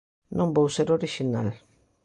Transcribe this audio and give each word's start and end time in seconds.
Non 0.37 0.49
vou 0.55 0.67
ser 0.75 0.87
orixinal. 0.97 1.47